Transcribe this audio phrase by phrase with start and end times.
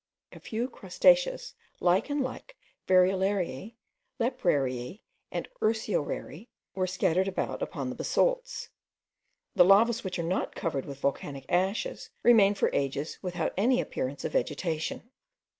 [0.31, 2.57] A few crustaceous lichen like
[2.87, 3.75] variolariae,
[4.19, 8.69] leprariae, and urceorariae, were scattered about upon the basalts.
[9.53, 14.25] The lavas which are not covered with volcanic ashes remain for ages without any appearance
[14.25, 15.11] of vegetation.